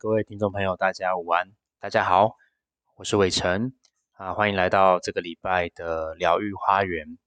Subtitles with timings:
[0.00, 2.36] 各位听众朋友，大家午安，大家好，
[2.94, 3.72] 我是伟成
[4.12, 7.18] 啊，欢迎来到这个礼拜的疗愈花园。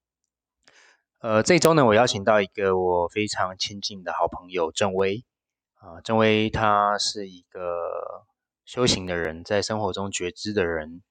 [1.20, 5.25] 呃，这周呢，我邀请到一个我非常亲近的好朋友郑威
[5.73, 8.23] 啊，郑威他是一个
[8.63, 11.03] 修行的人，在生活中觉知的人，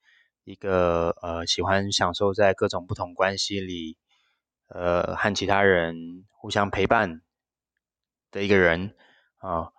[0.45, 3.99] 一个呃喜欢享受在各种不同关系里，
[4.69, 7.21] 呃和其他人互相陪伴
[8.31, 8.97] 的一个人
[9.37, 9.71] 啊。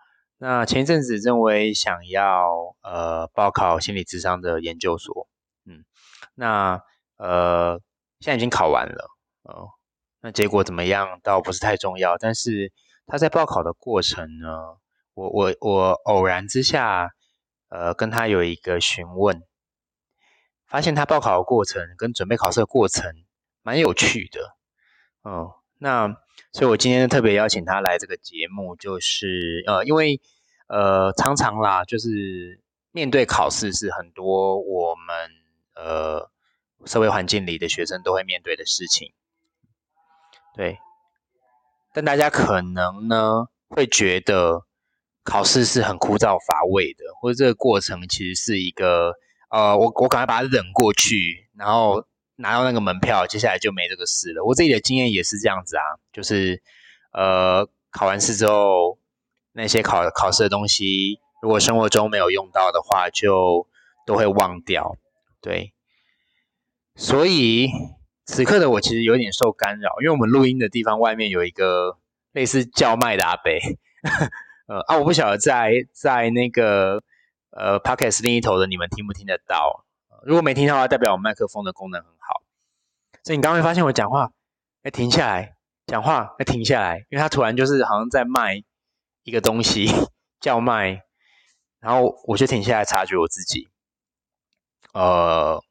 [0.43, 5.27] 那前一阵子认为想要呃报考心理智商的研究所，
[5.65, 5.85] 嗯，
[6.33, 6.81] 那
[7.17, 7.79] 呃
[8.19, 9.07] 现在已经考完了，
[9.43, 9.69] 呃，
[10.19, 12.73] 那结果怎么样倒不是太重要，但是
[13.05, 14.77] 他在报考的过程呢，
[15.13, 17.11] 我我我偶然之下，
[17.69, 19.43] 呃跟他有一个询问，
[20.65, 23.13] 发现他报考的过程跟准备考试的过程
[23.61, 24.55] 蛮有趣的，
[25.21, 26.17] 哦，那。
[26.53, 30.19] 所以，我今天特别邀请他来这个节目，就是呃，因为
[30.71, 35.29] 呃，常常啦，就是面对考试是很多我们
[35.75, 36.29] 呃
[36.85, 39.11] 社会环境里的学生都会面对的事情，
[40.55, 40.79] 对。
[41.93, 44.65] 但大家可能呢会觉得
[45.23, 49.13] 考试是很枯燥乏味的，或者这个过程其实是一个
[49.49, 52.05] 呃，我我赶快把它忍过去，然后。
[52.37, 54.43] 拿到那个门票，接下来就没这个事了。
[54.43, 56.59] 我自己的经验也是这样子啊，就是
[57.13, 58.97] 呃考完试之后，
[59.53, 63.67] 那些考考试的东西，如果生活中没有用到的话，就
[64.05, 64.97] 都会忘掉。
[65.41, 65.73] 对，
[66.95, 67.69] 所以
[68.25, 71.97] 此刻的我其实有点受干扰，因为我们录音的地方外面有一个
[72.31, 73.51] 类似叫卖的阿伯，
[74.67, 77.03] 呃啊，我不晓得在在那个
[77.49, 79.83] 呃 podcast 另一头的你们听不听得到？
[80.23, 82.43] 如果没听到的话，代表我麦克风的功能很好。
[83.23, 84.31] 所以你刚会发现我讲话，
[84.83, 85.55] 哎，停下来
[85.87, 88.63] 讲话，哎，停下来，因为他突然就是好像在卖
[89.23, 89.87] 一个东西，
[90.39, 91.01] 叫卖，
[91.79, 93.67] 然后我就停下来察觉我自己，
[94.93, 95.63] 呃，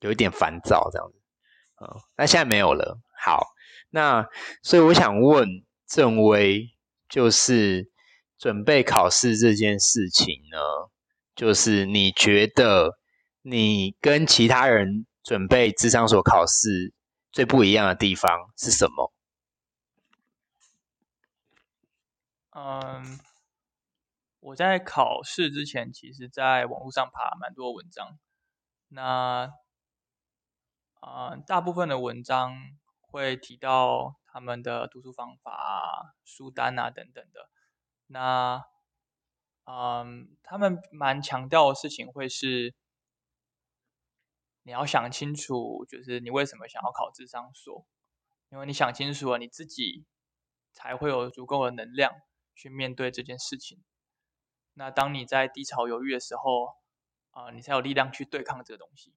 [0.00, 1.18] 有一点烦躁这样子，
[1.76, 2.98] 呃，那现在没有了。
[3.22, 3.46] 好，
[3.90, 4.26] 那
[4.62, 5.46] 所以我想问
[5.86, 6.68] 郑威，
[7.08, 7.90] 就是
[8.38, 10.58] 准备考试这件事情呢，
[11.34, 12.96] 就是你觉得？
[13.42, 16.92] 你跟其他人准备智商所考试
[17.32, 19.14] 最不一样的地方是什么？
[22.50, 23.18] 嗯，
[24.40, 28.18] 我在考试之前，其实在网络上爬蛮多文章。
[28.88, 29.52] 那
[31.00, 32.54] 啊，大部分的文章
[33.00, 37.48] 会提到他们的读书方法啊、书单啊等等的。
[38.06, 38.64] 那
[39.64, 42.74] 嗯，他们蛮强调的事情会是。
[44.62, 47.86] 你要想清楚，就是你为什么想要考智商所，
[48.50, 50.04] 因为你想清楚了，你自己
[50.74, 52.12] 才会有足够的能量
[52.60, 53.82] 去面对这件事情。
[54.74, 56.74] 那当你在低潮犹豫的时候，
[57.30, 59.14] 啊，你才有力量去对抗这个东西。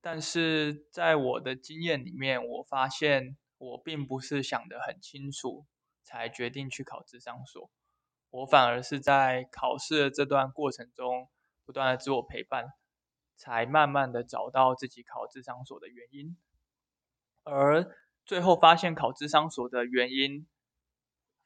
[0.00, 5.66] 但是在我的经验里面，我发现我并不是想得很清楚
[6.02, 7.70] 才决定去考智商所，
[8.30, 11.28] 我反而是在考试的这段过程中
[11.66, 12.72] 不断的自我陪伴。
[13.40, 16.36] 才慢慢的找到自己考智商所的原因，
[17.44, 20.48] 而最后发现考智商所的原因，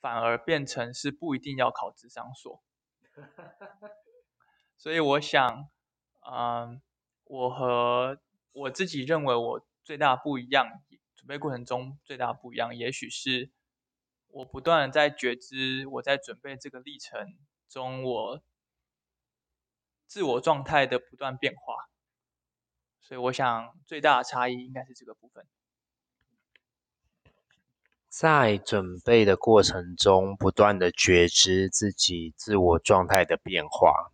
[0.03, 2.63] 反而变成是不一定要考智商所。
[4.77, 5.71] 所以我想，
[6.31, 6.83] 嗯，
[7.25, 8.21] 我和
[8.53, 10.67] 我自己认为我最大不一样，
[11.15, 13.51] 准备过程中最大不一样，也许是
[14.27, 17.39] 我不断的在觉知我在准备这个历程
[17.71, 18.43] 中我。
[20.05, 21.89] 自我状态的不断变化，
[23.01, 25.49] 所以我想最大的差异应该是这个部分。
[28.13, 34.13] 在准备的过程中，不断的觉知自己自我状态的变化。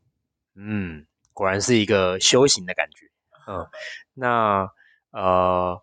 [0.55, 3.11] 嗯，果然是一个修行的感觉。
[3.49, 3.67] 嗯，
[4.15, 4.71] 那
[5.11, 5.83] 呃，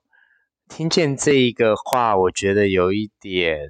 [0.70, 3.70] 听见这一个话，我觉得有一点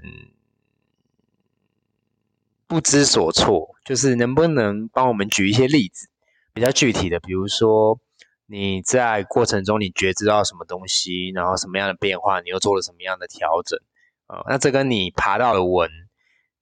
[2.68, 6.08] 不知所措，就是能不能帮我们举一些例子？
[6.54, 8.00] 比较具体的，比如说
[8.46, 13.80] 你在过程中你觉知到什么东西，然后什么样的变化，你又做了什么样的调整
[14.28, 14.44] 啊？
[14.48, 15.90] 那这跟你爬到的文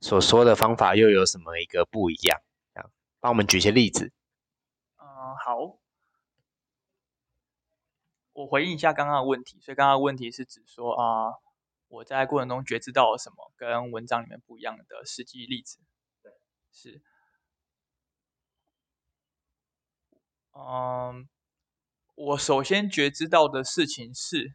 [0.01, 2.41] 所说的方法又有什么一个不一样？
[2.73, 2.89] 啊，
[3.19, 4.11] 帮我们举些例子。
[4.97, 5.05] 嗯，
[5.45, 5.79] 好，
[8.33, 9.59] 我回应一下刚刚的问题。
[9.61, 11.33] 所以刚刚的问题是指说啊，
[11.87, 15.79] 我在过程中觉知到了什么跟文章里面不一样的实际例子？
[16.21, 16.31] 对，
[16.71, 17.01] 是。
[20.55, 21.27] 嗯，
[22.15, 24.53] 我首先觉知到的事情是，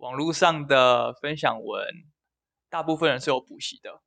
[0.00, 1.86] 网络上的分享文，
[2.70, 4.00] 大部分人是有补习的，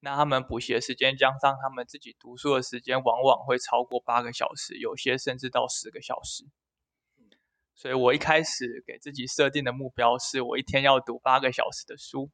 [0.00, 6.44] 那他们补习的时间加上他们自己读书的时间，往往会超过八个小时，有些甚至到十个小时。
[7.74, 12.30] 所以我一开始给自己设定的目标是我一天要读八个小时的书，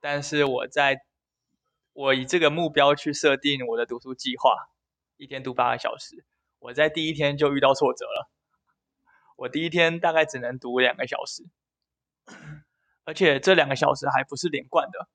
[0.00, 1.02] 但是我在
[1.92, 4.56] 我以这个目标去设定我的读书计划，
[5.18, 6.24] 一天读八个小时，
[6.58, 8.30] 我在第一天就遇到挫折了。
[9.36, 11.44] 我第一天大概只能读两个小时，
[13.06, 15.08] 而且这两个小时还不是连贯的。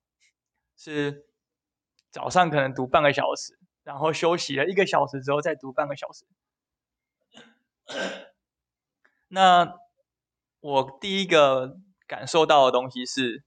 [0.75, 1.27] 是
[2.09, 6.25] 早上可能读半个小时，然后休息了一个小时之后再读半个小时。
[9.27, 9.77] 那
[10.59, 11.77] 我第一个
[12.07, 13.43] 感受到的东西是，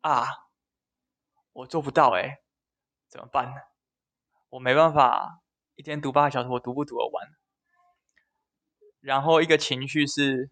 [0.00, 0.26] 啊，
[1.52, 2.40] 我做不到哎，
[3.08, 3.60] 怎么办呢？
[4.50, 5.42] 我没办法
[5.74, 7.28] 一天读八个小时，我读不读得完？
[9.00, 10.50] 然后一个情绪是，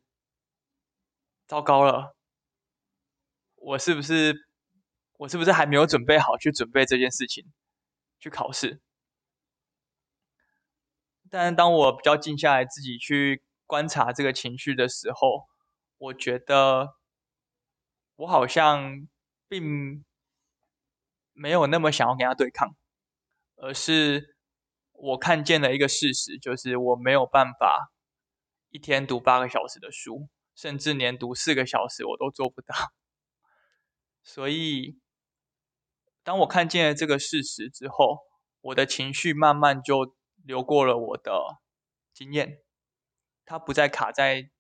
[1.47, 2.17] 糟糕了，
[3.57, 4.35] 我是不是？
[5.19, 7.43] 我是不是还没有准备好去准备这件事情，
[8.19, 8.83] 去考试？
[11.31, 15.47] 但当我比较静下来，自己去观察这个情绪的时候，
[15.97, 16.97] 我觉得
[18.17, 19.09] 我好像
[19.49, 20.05] 并
[21.33, 22.77] 没有那么想要跟他对抗，
[23.57, 24.37] 而是
[24.93, 27.91] 我看见了一个事实，就是我没有办法
[28.69, 32.75] 一天读八个小时的书，甚至连读四个小时我都做不到，
[34.25, 34.99] 所以。
[36.25, 38.19] 当我看见了这个事实之后，
[38.61, 41.61] 我的情绪慢慢就流过了我的
[42.13, 42.59] 经验，
[43.45, 44.51] 它不再卡在，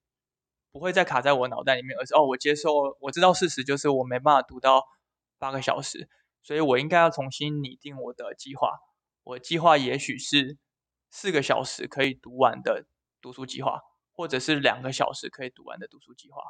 [0.71, 2.71] 不会再卡在我脑袋里面，而是哦，我接受，
[3.01, 4.85] 我知道事实就是我没办法读到
[5.39, 6.09] 八个小时，
[6.41, 8.71] 所以我应该要重新拟定我的计划。
[9.25, 10.57] 我计划也许是
[11.11, 12.87] 四个小时可以读完的
[13.21, 13.81] 读书计划，
[14.17, 16.43] 或者是两个小时可以读完的读书计划。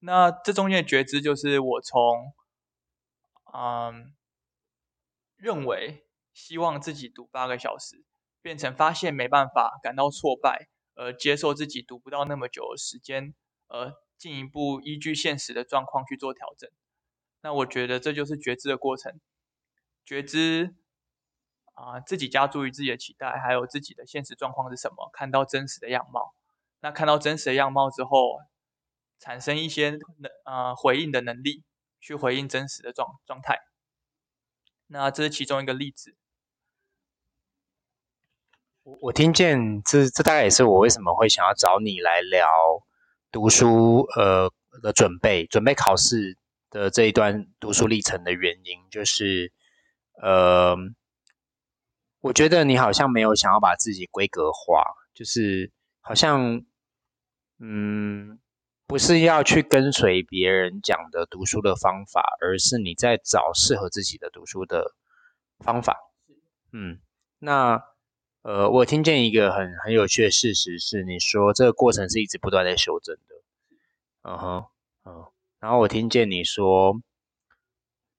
[0.00, 2.34] 那这中间的觉知就是我从。
[3.50, 4.14] 嗯，
[5.36, 8.04] 认为希望自己读八个小时，
[8.42, 13.34] 变成发现没办法，感到挫败，而接受自己读不到那么久的时间，
[13.68, 16.70] 而进一步依据现实的状况去做调整。
[17.40, 19.18] 那我觉得这就是觉知的过程，
[20.04, 20.76] 觉知
[21.72, 26.34] 啊自己加注于自己的期待，还有自己的现实状况是什么，看到真实的样貌。
[26.80, 28.38] 那看到真实的样貌之后，
[29.18, 31.64] 产生一些能啊回应的能力。
[32.00, 33.58] 去回应真实的状状态，
[34.86, 36.14] 那这是其中一个例子。
[38.84, 42.46] 我我听见这这大概也是我为什么会想要找你来聊
[43.32, 44.48] 读书呃
[44.80, 46.38] 的准备，准备考试
[46.70, 49.52] 的这一段读书历程的原因，就是
[50.22, 50.76] 呃，
[52.20, 56.62] 我觉得你好像没有想要把自己规格化，就是好像
[57.58, 58.38] 嗯。
[58.90, 64.94] 不是要去跟随别人讲的读书的方法，而是你在找适合自己的读书的
[65.58, 65.98] 方法。
[66.72, 66.98] 嗯，
[67.38, 67.82] 那
[68.40, 73.34] 呃，我听见一个很很有趣的事实是，你说这个过程是一直不断在修正的。
[74.22, 74.64] 嗯哼，
[75.04, 75.26] 嗯，
[75.60, 76.98] 然后我听见你说，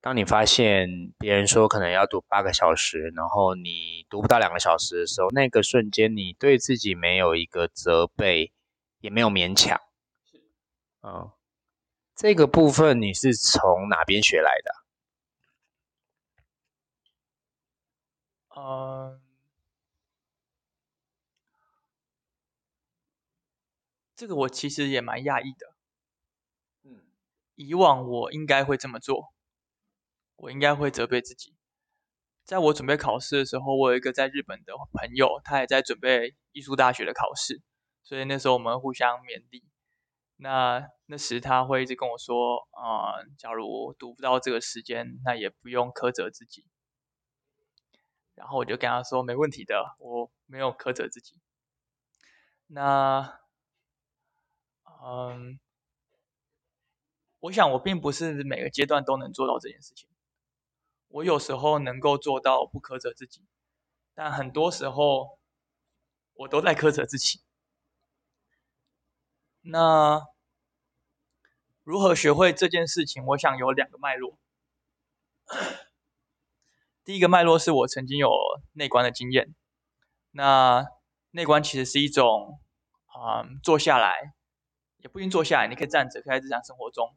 [0.02, 0.88] 当你发现
[1.18, 8.52] 别人说可能要读八个小时，然后你读不到两个小时的时候，那个瞬间你对自己没有一个责备，
[9.00, 9.80] 也没有勉强。
[11.02, 11.32] 嗯，
[12.16, 14.74] 这个部分你是从哪边学来的？
[18.56, 19.22] 嗯，
[24.16, 25.74] 这个我其实也蛮讶异的。
[26.84, 27.02] 嗯，
[27.56, 29.34] 以往我应该会这么做，
[30.36, 31.56] 我应该会责备自己。
[32.44, 37.62] 在我准备考试的时候，我有一个在日本的朋友，他也在准备艺术大学的考试，
[38.04, 39.64] 所以那时候我们互相勉励。
[40.42, 46.66] 那那时他会一直跟我说，啊，假如读不到这个时间，那也不用苛责自己。
[48.36, 51.36] 然后我就跟他说，没问题的，我没有苛责自己。
[52.68, 53.42] 那，
[55.04, 55.60] 嗯，
[57.42, 60.08] 我想我并不是每个阶段都能做到这件事情。
[61.10, 63.46] 我有时候能够做到不苛责自己，
[64.14, 65.38] 但很多时候
[66.36, 67.42] 我都在苛责自己。
[69.72, 70.26] 那
[71.84, 73.24] 如何学会这件事情？
[73.28, 74.40] 我想有两个脉络。
[77.04, 78.32] 第一个脉络是我曾经有
[78.74, 79.54] 内观的经验。
[80.32, 80.88] 那
[81.32, 82.60] 内观其实是一种
[83.06, 84.34] 啊，坐下来
[84.98, 87.16] 也不一定坐下来，你可以站着，可以在日常生活中，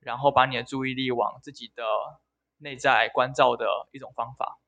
[0.00, 1.84] 然后把你的注意力往自己的
[2.58, 4.58] 内在关照的一种方法。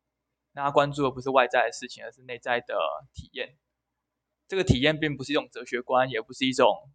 [0.52, 2.78] 那他关注的不是外在的事情，而是内在的
[3.14, 3.56] 体验。
[4.49, 6.90] 这个体验并不是一种哲学观，也不是一种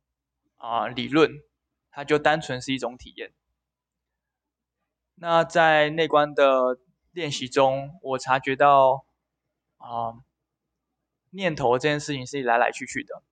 [0.62, 1.42] 啊理论，
[1.90, 3.34] 它就单纯是一种体验。
[5.16, 6.78] 那在内观的
[7.12, 9.06] 练习中，我察觉到
[9.78, 10.14] 啊，
[11.32, 13.24] 念头这件事情是来来去去的，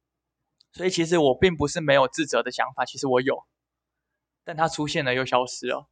[0.71, 3.45] 所以其实我并不是没有自责的想法，其实我有，
[4.43, 5.87] 但它出现了又消失了，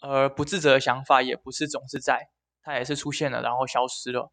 [0.00, 2.30] 而不自责的想法也不是总是在，
[2.62, 4.32] 它也是出现了然后消失了。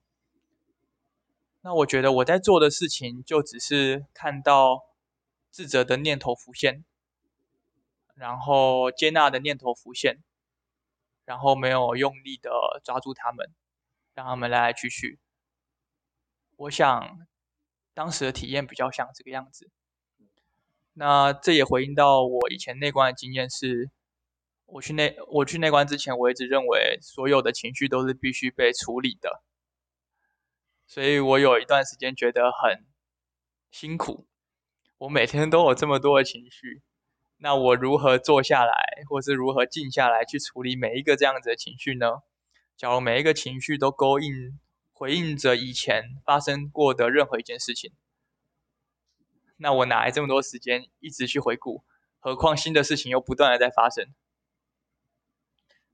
[1.62, 4.82] 那我觉得我在做的事情就只是看到
[5.54, 6.84] 自责的念头浮现，
[8.16, 10.18] 然后接纳的念头浮现，
[11.26, 13.54] 然后没有用力的抓住他们，
[14.16, 15.20] 让他们来来去去。
[16.56, 17.28] 我想
[17.94, 19.70] 当时的体验比较像这个样子。
[20.94, 23.92] 那这也回应到我以前内观的经验是，
[24.66, 29.44] 我去内我去内观之前，我一直认为所有的情绪都是必须被处理的。
[30.88, 32.88] 所以我有一段时间觉得很
[33.70, 34.26] 辛苦，
[35.04, 36.82] 我每天都有这么多的情绪，
[37.38, 38.74] 那我如何坐下来，
[39.10, 42.22] 或是如何静下来去处理每一个这样子的情绪呢？
[42.78, 44.58] 假如每一个情绪都勾应、
[44.94, 47.92] 回应着以前发生过的任何一件事情，
[49.58, 51.84] 那我哪来这么多时间一直去回顾？
[52.20, 54.08] 何况新的事情又不断的在发生。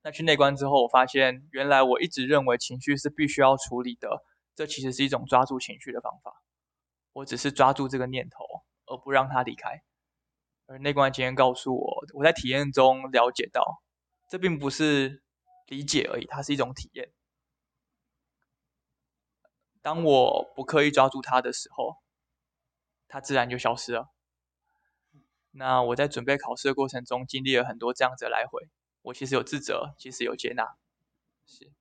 [0.03, 4.23] 那去内观之后，我发现原来我一直认为情绪是必须要处理的。
[4.53, 6.43] 这其实是一种抓住情绪的方法，
[7.13, 8.58] 我只是抓住这个念头，
[8.89, 9.81] 而不让它离开。
[10.65, 13.81] 而内观经验告诉我，我在体验中了解到，
[14.27, 15.23] 这并不是
[15.67, 17.11] 理解而已，它是一种体验。
[19.81, 21.95] 当我不刻意抓住它的时候，
[23.07, 24.09] 它自然就消失了。
[25.51, 28.69] 那我在准备考试的过程中，经历了很多这样子的来回，
[29.01, 30.75] 我其实有自责，其实有接纳，
[31.47, 31.71] 是。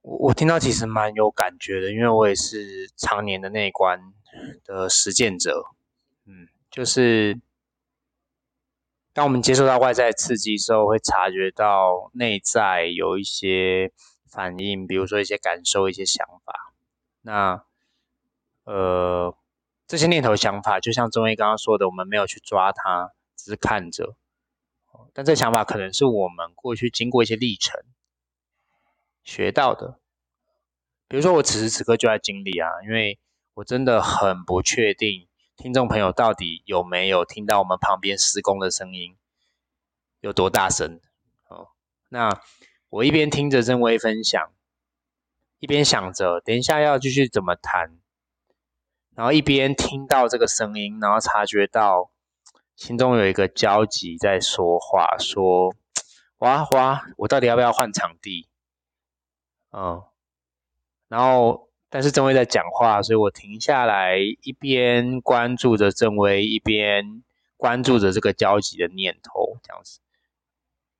[0.00, 4.14] 我我听到其实蛮有感觉的，因为我也是常年的内观
[4.64, 5.64] 的实践者，
[6.24, 7.40] 嗯，就是
[9.12, 13.92] 当我们接受到外在刺激之后，会察觉到内在有一些
[14.30, 16.74] 反应，比如说一些感受、一些想法。
[17.22, 17.64] 那
[18.64, 19.36] 呃，
[19.86, 24.16] 这些念头、想法，就像中医刚刚说的，我们没有去抓它，只是看着。
[25.12, 27.82] 但这想法可能是我们过去经过一些历程。
[29.24, 29.98] 学到的，
[31.08, 33.18] 比如说我此时此刻就在经历啊，因为
[33.56, 39.16] 我真的很不确定听众朋友到底有没有听到我们旁边施工的声音
[40.20, 41.00] 有多大声
[41.48, 41.68] 哦。
[42.10, 42.38] 那
[42.90, 44.52] 我一边听着正威分享，
[45.58, 47.98] 一边想着等一下要继续怎么谈，
[49.14, 52.10] 然后一边听到这个声音，然后察觉到
[52.74, 55.74] 心中有一个焦急在说话，说
[56.40, 58.50] 哇哇，我到底要不要换场地？
[59.70, 60.04] 嗯，
[61.08, 67.22] 然后但是郑威在讲话，所以我停下来，一边关注着郑威，一边
[67.56, 70.00] 关注着这个焦急的念头，这样子。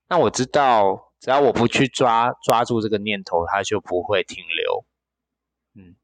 [0.08, 4.84] 那我知道，只要我不去抓抓住这个念头，它就不会停留。
[5.74, 5.96] 嗯，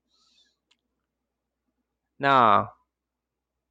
[2.17, 2.69] 那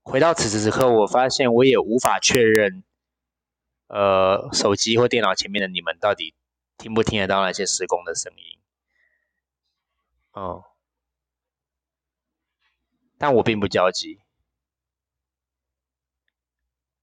[0.04, 2.84] 回到此时此刻，我发现我也无法确认，
[3.88, 6.34] 呃，手机或电脑前面的你们到底
[6.78, 8.60] 听不听得到那些施工的声音。
[10.32, 10.64] 哦，
[13.22, 14.20] 但我并不焦急，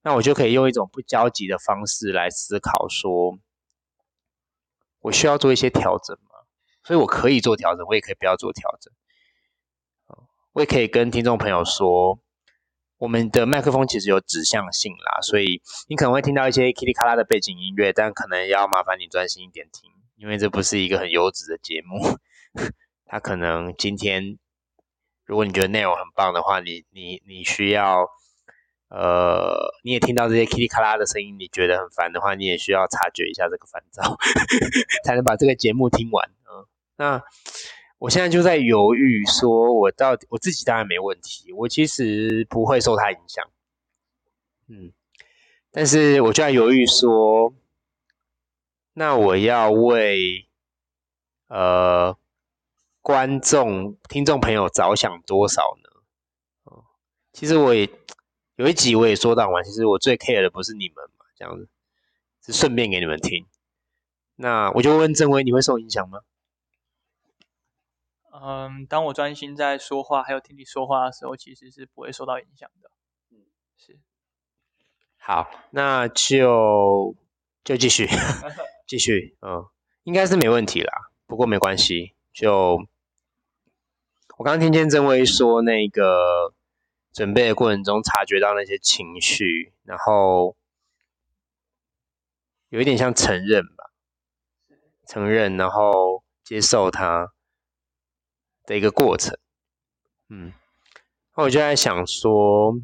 [0.03, 3.39] 那我就可以用一种不焦急的方式来思考，说
[4.99, 6.31] 我需要做一些调整吗？
[6.83, 8.93] 所以我可以做调整，我也可以不要做调整。
[10.55, 12.19] 我也可以跟听众朋友说，
[12.97, 22.19] 我们的麦克风其实有指向性啦，所以你可能会听到一些噼里啪啦的背景音乐，但可能要麻烦你专心一点听，因为这不是一个很优质的节目。
[23.07, 24.37] 他可能今天，
[25.29, 28.09] 如果你觉得内容很棒的话，你你你需要，
[28.89, 34.17] 呃，你也听到这些噼里咔啦的声音，你觉得很烦的话，你也需要察觉一下这个烦躁，
[35.05, 36.31] 才能把这个节目听完。
[36.51, 36.65] 嗯，
[36.97, 37.23] 那
[37.99, 43.47] 我现在就在犹豫，说我到底我自己当然没问题，我其实不会受他影响。
[44.67, 44.95] 嗯，
[45.71, 47.53] 但是我就在犹豫说，
[48.95, 50.49] 那我要为，
[51.49, 52.17] 呃。
[53.09, 55.89] 观众、听众朋友着想多少呢？
[56.65, 56.85] 哦，
[57.33, 57.89] 其实我也
[58.57, 61.71] 有一集我也说到嘛，其实我最 care 的不是你们嘛，这样子
[62.45, 63.47] 是顺便给你们听。
[64.37, 66.21] 那我就问郑威，你会受影响吗？
[68.31, 72.91] 嗯，当我专心在说话，还有听你说话的时候，其实是不会受到影响的。
[73.31, 73.39] 嗯，
[73.79, 73.99] 是。
[75.17, 77.17] 好，那就
[77.65, 78.07] 就继续
[78.87, 79.65] 继续，嗯，
[80.03, 80.93] 应该是没问题啦。
[81.27, 82.87] 不过没关系，就。
[84.39, 86.55] 我刚听见郑威说，那个
[87.13, 90.57] 准备的过程中察觉到那些情绪，然后
[92.69, 93.91] 有一点像承认吧，
[95.09, 97.33] 承认然后接受它
[98.65, 99.37] 的一个过程。
[100.29, 100.53] 嗯，
[101.37, 102.79] 那我就在想说，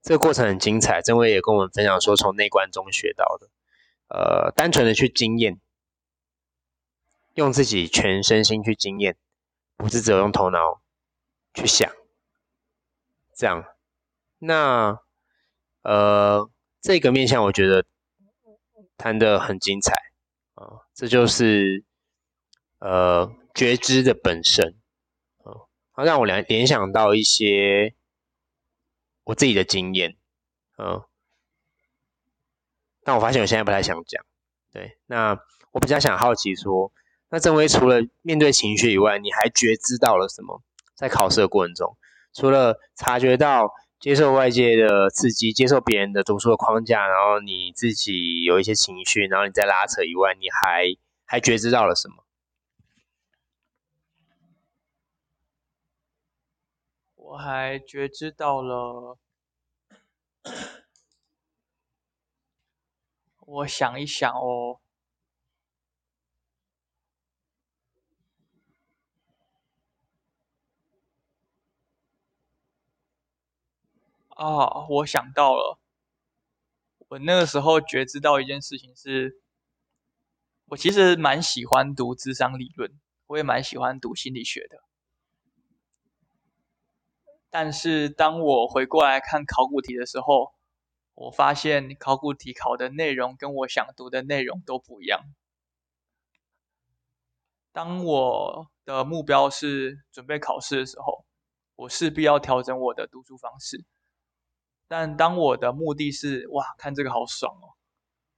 [0.00, 1.02] 这个过程很精彩。
[1.02, 3.50] 郑伟也跟我们分享说，从内观中学到的，
[4.16, 5.60] 呃，单纯的去经验，
[7.34, 9.16] 用自己全身心去经验，
[9.80, 10.80] 不是只有用头脑
[11.54, 11.90] 去想，
[13.34, 13.64] 这样。
[14.38, 15.00] 那，
[15.82, 16.50] 呃。
[16.82, 17.84] 这个面向我觉得
[18.96, 19.92] 谈的很精彩
[20.54, 21.84] 啊，这就是
[22.78, 24.80] 呃觉知的本身
[25.44, 27.94] 啊，它让我联联想到一些
[29.24, 30.16] 我自己的经验
[30.76, 31.04] 啊，
[33.02, 34.24] 但我发现我现在不太想讲，
[34.72, 35.38] 对，那
[35.72, 36.90] 我比较想好奇说，
[37.30, 40.62] 那郑威除了面对情绪以外，你还觉知到了什么？
[40.94, 41.96] 在考试的过程中，
[42.34, 43.72] 除了察觉到。
[44.00, 50.86] 接受外界的刺激，接受别人的读书的框架，然后你自己有一些情绪，然后你再拉扯以外，你还
[51.26, 52.24] 还觉知到了什么？
[57.14, 59.18] 我还觉知到了，
[63.40, 64.80] 我想一想哦。
[74.40, 75.78] 啊，我想到了，
[77.08, 79.38] 我那个时候觉知到一件事情是，
[80.64, 82.90] 我其实蛮喜欢读智商理论，
[83.26, 84.82] 我也蛮喜欢读心理学的。
[87.50, 90.54] 但是当我回过来看考古题的时候，
[91.12, 95.20] 我发现考古题考的内容跟我想读的内容都不一样。
[97.72, 101.26] 当我的目标是准备考试的时候，
[101.76, 103.84] 我势必要调整我的读书方式。
[104.90, 107.78] 但当我的目的是哇，看这个好爽哦，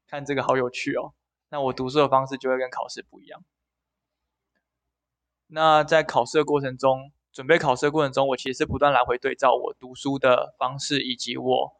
[0.07, 1.15] 看这个好有趣哦，
[1.49, 3.43] 那我读书的方式就会跟考试不一样。
[5.47, 11.73] 那在考试的过程中，准备考试的过程中，我其实是不断来回对照我读书的方式以及我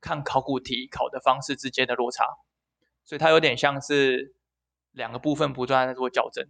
[0.00, 2.24] 看考古题考的方式之间的落差，
[3.04, 4.34] 所以它有点像是
[4.90, 6.48] 两个部分不断在做校正。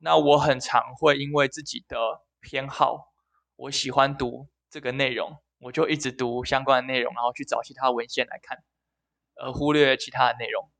[0.00, 3.14] 那我很常会因为自己的偏好，
[3.56, 5.38] 我喜欢读这个内容。
[5.58, 8.62] 我就一直读相关的内容，然后去找其他文献来看，
[9.34, 10.70] 而忽略其他的内容。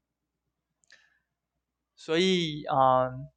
[1.96, 3.28] 所以，嗯，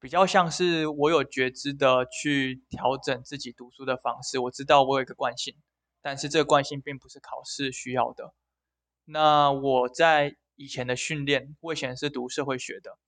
[0.00, 4.38] 比较像是我有觉知的去调整自己读书的方式。
[4.38, 5.54] 我知道我有一个惯性，
[6.00, 8.32] 但是这个惯性并不是考试需要的。
[9.04, 12.98] 那我在以前的训练，我以前是读社会学的。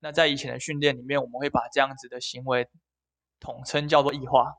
[0.00, 2.68] 那在以前的训练里面，我们会把这样子的行为
[3.40, 4.54] 统称叫做异化。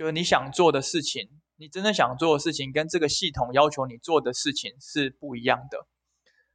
[0.00, 5.86] 就是你想做的事情，你真正想做的事情，跟这个系统要求你做的事情是不一样的。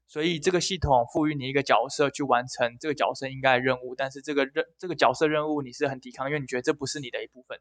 [0.08, 7.60] 所以这个系统赋予你一个角色去完成这个角色应该的任务，但是这个任这个角色任务你是很抵抗，因为你觉得这不是你的一部分。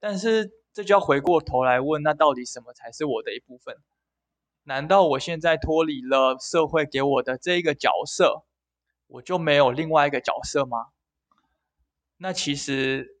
[0.00, 3.76] 但是这就要回过头来问，那到底什么才是我的一部分？
[4.62, 8.46] 难道我现在脱离了社会给我的这一个角色，
[9.06, 10.86] 我就没有另外一个角色吗？
[12.16, 13.15] 那其实。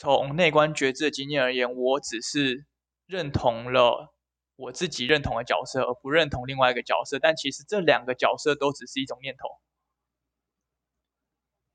[0.00, 2.64] 从内观觉知的经验而言，我只是
[3.06, 4.14] 认同了
[4.54, 7.18] 我自己认同的角色，而不认同另外一个角色。
[7.18, 9.48] 但其实这两个角色都只是一种念头。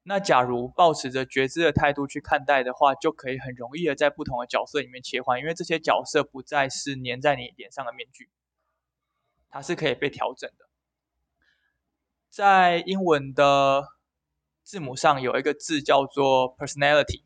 [0.04, 8.30] 那假如保持着觉知的态度去看待的话，就可以很容易的在不同的角色里面切换，因为这些角色不再是粘在你脸上的面具，
[9.50, 10.70] 它是可以被调整的。
[12.30, 13.84] 在英文的
[14.64, 17.24] 字母上有一个字叫做 personality。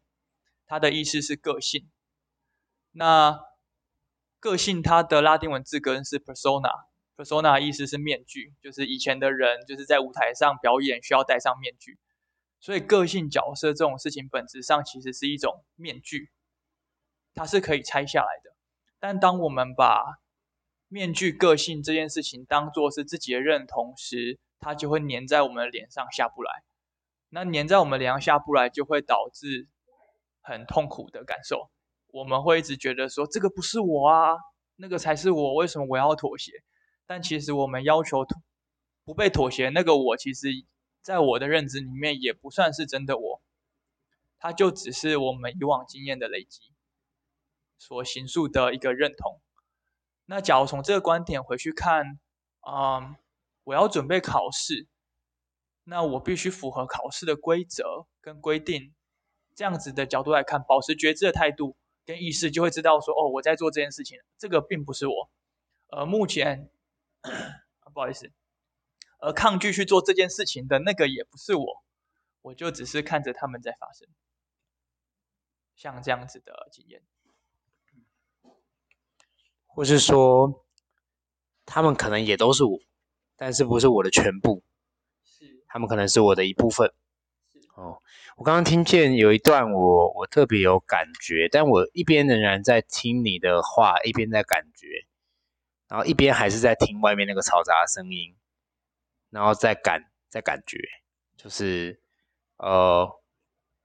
[0.68, 1.90] 它的意思是个性。
[2.92, 3.40] 那
[4.40, 11.98] 个性它的拉丁文字根是 persona，persona 意思是面具，就是以前的人就是在舞台上表演需要戴上面具，
[12.60, 16.30] 所以个性角色这种事情本质上其实是一种面具，
[17.34, 18.56] 它是可以拆下来的。
[19.00, 20.20] 但当我们把
[20.88, 26.64] 面具个性这件事情当做是自己的认同时，它就会粘在我们的脸上下不来。
[27.30, 29.68] 那粘在我们脸上下不来，就会导致。
[30.48, 31.70] 很痛苦的感受，
[32.08, 34.38] 我们会一直觉得说这个不是我啊，
[34.78, 36.54] 那个才是我，为什么我要妥协？
[37.06, 38.26] 但其实我们要求
[39.04, 40.48] 不被妥协，那个我其实
[41.02, 43.42] 在我的认知里面也不算是真的我，
[44.40, 46.62] 它就只是我们以往经验的累积
[47.78, 49.42] 所形塑的一个认同。
[50.28, 52.22] 那假如从这个观点回去看，
[52.66, 53.18] 嗯，
[53.66, 54.88] 我要准备考试，
[55.84, 58.94] 那我必须符合考试的规则跟规定。
[59.58, 65.32] 这样子的角度来看，保持觉知的态度跟意识，就会知道说，哦，我在做这件事情，这个并不是我，
[65.88, 66.70] 呃，目前
[67.92, 68.32] 不好意思，
[69.20, 71.84] 呃，抗拒去做这件事情的那个也不是我，
[72.44, 74.08] 我就只是看着他们在发生，
[75.76, 77.02] 像这样子的经验，
[79.66, 80.68] 或是说
[81.66, 82.80] 他们可能也都是我，
[83.36, 84.62] 但是不是我的全部，
[85.24, 85.64] 是。
[85.68, 86.94] 他们可能是我的一部分。
[87.78, 88.02] 哦，
[88.38, 95.06] 我刚刚听见有一段我我特别有感觉，但我一边仍然在听你的话，一边在感觉，
[95.88, 98.36] 然后一边还是在听外面那个嘈杂的声音，
[99.30, 100.80] 然后再感再感觉，
[101.38, 102.02] 就是
[102.58, 103.08] 呃，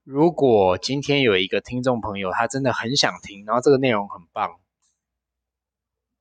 [0.04, 4.58] 如果今天有一个听众朋友他真的很想听，然后这个内容很棒，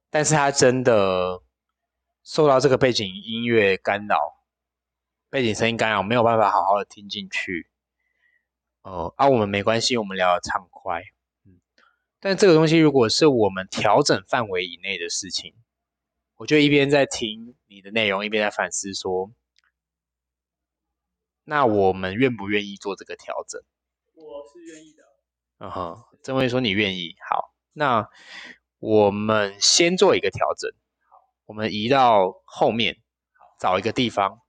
[0.10, 1.42] 但是他真的
[2.22, 4.41] 受到这个背景音乐干扰。
[5.32, 7.66] 背景声音干扰，没有办法好好的听进去。
[8.82, 11.04] 哦，啊，我们没关系，我们聊得畅快。
[11.46, 11.62] 嗯，
[12.20, 15.56] 但这个东西如果是我们调整范围以内的事情，
[16.36, 19.32] 我就一边在听你的内容，一边在反思说，
[21.46, 23.62] 那我们愿不愿意做这个调整？
[24.16, 25.04] 我是愿意的。
[25.60, 28.10] 嗯哼，郑伟说你愿意，好，那
[28.80, 30.70] 我们先做一个调整，
[31.46, 32.98] 我们移到后面，
[33.58, 34.42] 找一个地方。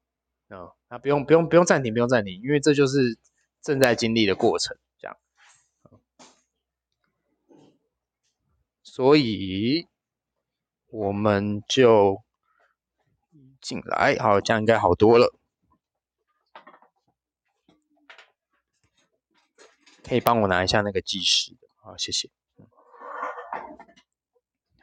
[0.55, 3.19] 嗯，那不用不用不用暂停，不用暂停，因为这就是
[3.62, 5.17] 正在经历的过程，这样。
[8.83, 9.88] 所以
[10.88, 12.23] 我们就
[13.62, 15.35] 进来，好，这样应该好多了。
[20.05, 22.29] 可以帮我拿一下那个计时的，好，谢谢。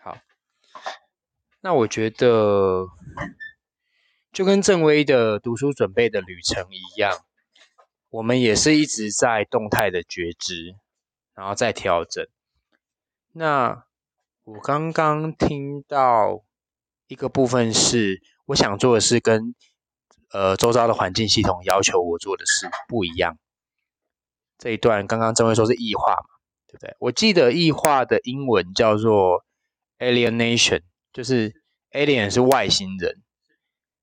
[0.01, 0.17] 好，
[1.61, 2.87] 那我觉得。
[4.31, 7.25] 就跟正威的读书准备的旅程一样，
[8.09, 10.75] 我们也是一直在动态的觉知，
[11.33, 12.27] 然后再调整。
[13.33, 13.85] 那
[14.43, 16.43] 我刚刚听到
[17.07, 19.55] 一个部分是，我想做的是跟
[20.31, 23.37] 呃周遭的环境系统要求我做的事不一样。
[24.57, 26.29] 这一段刚刚正威说是异化嘛，
[26.67, 26.95] 对不对？
[26.99, 29.43] 我记得异化的英文叫做
[29.97, 31.61] alienation，就是
[31.91, 33.23] alien 是外星人。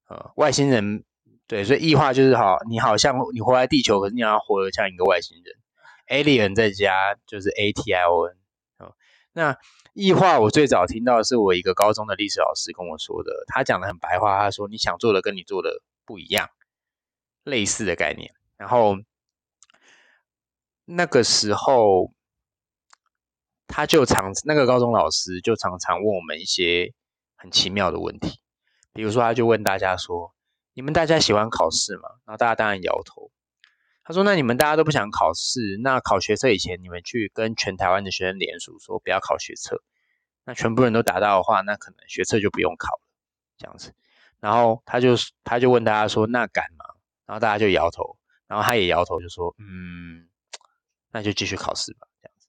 [0.09, 1.05] 呃，外星人
[1.49, 5.57] 对，所以异化就是好，你好像你活在地球，可是你要活得像一个外星人
[6.09, 8.37] ，alien 在家就是 a t i o n。
[8.79, 8.95] 哦，
[9.33, 9.57] 那
[9.95, 16.49] 异化我最早听到是我一个高中的历史老师跟我说的，他讲的很白话，他说你想做的跟你做的不一样，
[17.45, 18.35] 类似的概念。
[18.57, 18.97] 然后
[20.85, 22.13] 那个时候
[23.67, 26.93] 他就常那个高中老师就常常问我们一些
[27.37, 28.41] 很奇妙的问题。
[28.97, 30.35] 比如说，他就问大家说
[30.73, 33.31] ：“你们大家喜欢考试吗？”然后大家当然摇头。
[34.03, 39.83] 他说：“那你们大家都不想考试，那考学测以前，你们去跟全台湾的学生联署，说不要考学测。
[40.45, 43.03] 那全部人都达到的话，那可能学测就不用考了。
[43.59, 43.93] 这样子。
[44.41, 46.85] 然后他就他就问大家说：那敢吗？
[47.27, 48.17] 然后大家就摇头。
[48.47, 50.29] 然后他也摇头，就说：嗯，
[51.11, 52.07] 那就继续考试吧。
[52.23, 52.49] 这样子。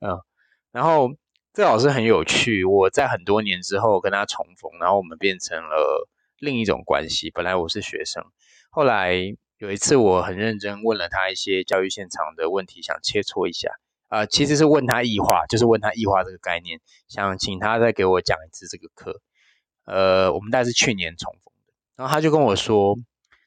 [0.00, 0.18] 嗯，
[0.72, 1.10] 然后。
[1.52, 6.08] 这老师很有趣，我在很多年之后跟他重逢，然后我们变成了
[6.38, 7.28] 另一种关系。
[7.32, 8.24] 本来我是学生，
[8.70, 9.16] 后来
[9.58, 13.68] 有一次我很认真问了他一些教育现场的问题，想切磋一下。
[14.06, 19.20] 啊，其实是问他异化，就是问他异化这个概念，想请他再给我讲一次这个课。
[19.86, 22.96] 呃，我们大概是去年重逢的，然后他就跟我说，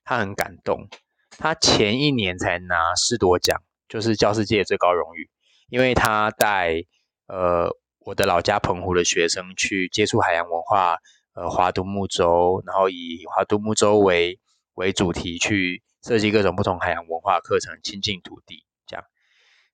[0.03, 0.89] 他很感动，
[1.37, 5.29] 他前一年才拿师铎奖，就是教师界最高荣誉，
[5.69, 6.83] 因为他带
[7.27, 7.73] 呃。
[8.05, 10.97] 我的老家澎湖的学生去接触海洋文化，
[11.33, 14.41] 呃，划独木舟，然后以划独木舟为
[14.73, 19.05] 为主题去设计各种不同海洋文化课程，亲近土地这样。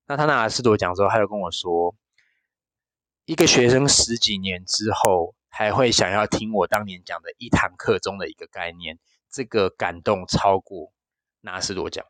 [0.05, 1.95] 那他拿了师铎奖之后，他就跟我说，
[3.25, 8.99] 一个学生十几年之后还会想要听我当年讲的一堂课中的一个概念，
[9.31, 10.91] 这个感动超过
[11.41, 12.05] 拿师铎奖。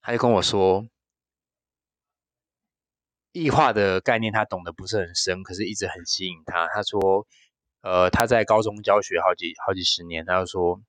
[0.00, 0.84] 他就跟我说。
[3.32, 6.68] 异化的概念他懂得不是很深，可是一直很吸引他。
[6.68, 7.26] 他说，
[7.80, 10.82] 呃，他在高中教学好几好几十年，他就说，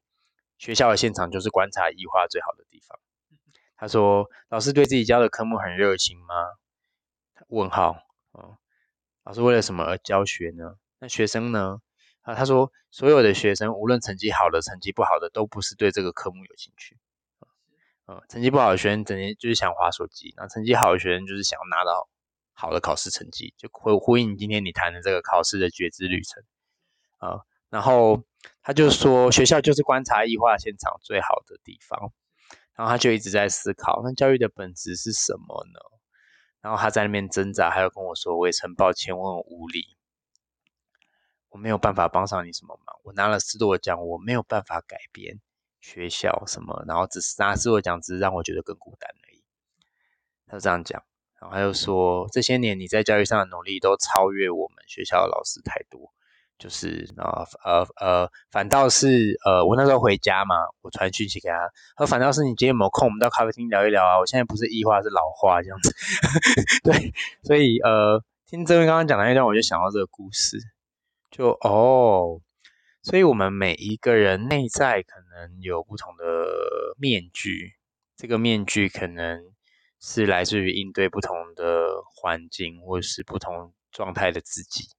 [0.58, 3.00] 学校的现场就是观察异化最好的地方。
[3.78, 6.36] 他说，老师对自己教的科目很热情吗？
[7.48, 7.98] 问号。
[8.38, 8.58] 嗯，
[9.24, 10.76] 老师为了什么而教学呢？
[11.00, 11.80] 那学生呢？
[12.24, 16.98] 啊，他说，所有的学生无论成绩好的、成绩不好的，都不是对这个科目有兴趣。
[18.06, 22.10] 嗯，成绩不好的学生整天就是想划手机，那成绩好的学生就是想要拿到。
[22.54, 26.44] 好的考试成绩就会呼应今天你谈的这个考试的觉知旅程
[27.18, 28.24] 啊，然后
[28.62, 32.12] 他就说学校就是观察异化现场最好的地方，
[32.76, 35.80] 然后他就一直在思考，那教育的本质是什么呢？
[36.62, 39.98] 然后他在那边挣扎，还有跟我说：“我也很抱歉，我很无力，
[41.50, 42.96] 我没有办法帮上你什么忙。
[43.04, 45.42] 我拿了斯多奖，我没有办法改变
[45.82, 49.44] 学校什么，然后只是拿斯多奖，只是让我觉得更孤单而已。”
[50.48, 51.04] 他就这样讲，
[51.44, 56.14] 然后他又说：“这些年你在教育上的努力都超越我们学校的老师太多。”
[56.58, 61.58] 就是啊呃呃，反倒是呃，我那时候回家嘛，我传讯息给他，
[61.98, 64.18] 说反倒是你今天有没有空，我们到咖啡厅聊一聊啊。
[64.18, 65.94] 我现在不是异化，是老化这样子。
[66.86, 67.12] 对，
[67.44, 70.58] 所以呃，听这位刚刚讲的那段，我就想到这个故事，
[71.30, 72.40] 就哦，
[73.02, 76.24] 所以我们每一个人内在可能有不同的
[76.98, 77.74] 面具，
[78.16, 79.42] 这个面具可能
[80.06, 84.90] 是来自于应对不同的环境，或是不同状态的自己。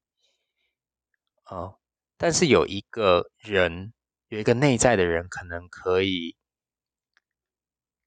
[1.42, 1.74] 啊，
[2.16, 3.92] 但是有一个人，
[4.28, 6.36] 有一个内在的人，可能可以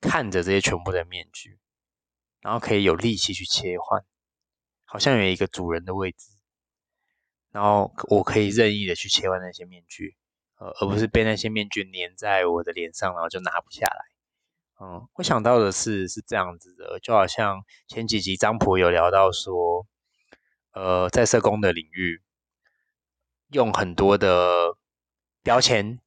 [0.01, 1.59] 看着这些全部的面具，
[2.41, 4.03] 然后可以有力气去切换，
[4.83, 6.31] 好像有一个主人的位置，
[7.51, 10.17] 然后我可以任意的去切换那些面具，
[10.55, 14.16] 呃，而不是被那些面具粘在我的脸上，然后就拿不下来。
[14.79, 19.87] 嗯，我想到的是是这样子的，就好像前几集张普有聊到说，
[20.73, 22.21] 呃，在社工的领域。
[23.51, 24.75] 用很多的
[25.41, 26.01] 标签，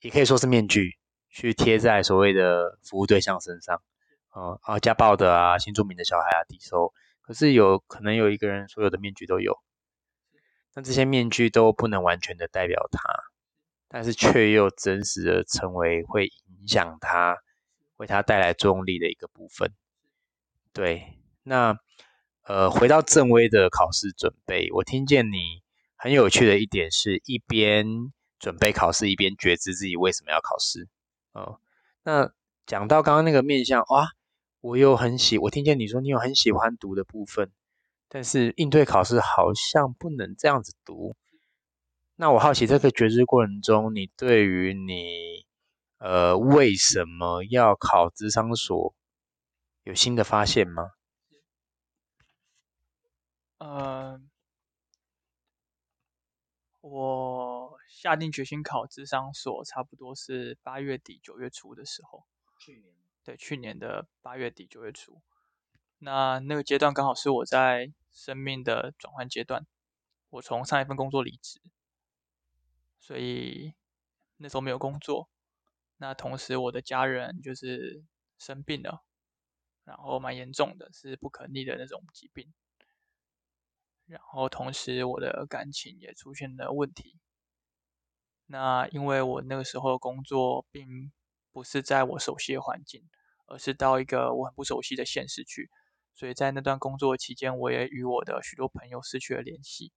[0.00, 0.98] 也可以说是面具，
[1.30, 3.80] 去贴在所谓的服务对象身上，
[4.30, 6.92] 啊啊，家暴的啊，新住民的小孩啊，低收。
[7.22, 9.56] 可是有可能有一个人所有的面具都有，
[10.74, 13.00] 但这些面具都不能完全的代表他，
[13.86, 17.38] 但是却又真实的成为会影响他，
[17.96, 19.72] 为他带来作用力的一个部分。
[20.72, 21.78] 对，那
[22.42, 25.62] 呃，回到正威的考试准备，我听见你。
[25.98, 30.88] 很有趣的一点是，一边准备考试，一边觉知自己为什么要考试。
[31.32, 31.58] 哦，
[32.02, 32.32] 那
[32.66, 34.10] 讲到刚刚那个面向，哇，
[34.60, 37.50] 我又很喜，我听见你说你有很喜欢读的部分，
[38.10, 41.16] 但是应对考试好像不能这样子读。
[42.16, 45.45] 那我好奇，这个觉知过程中，你对于你
[45.98, 48.94] 呃为什么要考智商所
[49.82, 50.92] 有新的发现吗？
[53.58, 54.20] 呃。
[56.88, 62.24] 我下定决心考智商所，差不多是八月底九月初的时候。
[62.60, 65.20] 去年对，去年的八月底九月初，
[65.98, 69.66] 那那个阶段刚好是我在生命的转换阶段。
[70.30, 71.60] 我从上一份工作离职，
[73.00, 73.74] 所以
[74.36, 75.28] 那时候没有工作。
[75.98, 78.04] 那同时我的家人就是
[78.38, 79.02] 生病了，
[79.84, 82.52] 然后蛮严重的，是不可逆的那种疾病。
[84.06, 87.18] 然后同时，我的感情也出现了问题。
[88.46, 91.12] 那因为我那个时候工作并
[91.50, 93.02] 不是在我熟悉的环境，
[93.46, 95.68] 而是到一个我很不熟悉的县市去，
[96.14, 99.92] 所以在那段工作期间，我也与我的许多朋友失去了联系。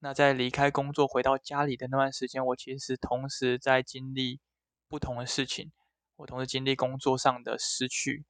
[0.00, 4.40] 那在离开工作回到家里的那段时间，我其实同时在经历
[4.94, 5.72] 不同的事情，
[6.14, 8.24] 我同时经历工作上的失去。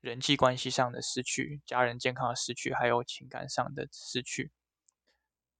[0.00, 4.52] 人际关系上的失去，家人健康的失去，还有情感上的失去，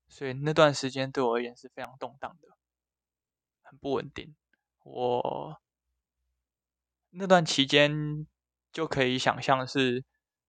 [0.07, 2.49] 所以那段时间对我而言是非常动荡的，
[3.63, 4.37] 很不稳定。
[4.85, 5.61] 我
[7.11, 8.29] 那段期间
[8.71, 10.05] 就可以想象是，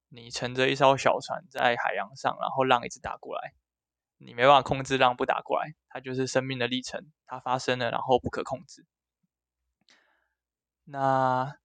[0.09, 3.55] 你乘着一艘小船在海洋上，然后浪一直打过来，
[4.17, 8.85] 你没办法控制浪不打过来，它就是生命的历程，它发生了，然后不可控制。
[10.85, 11.57] 那。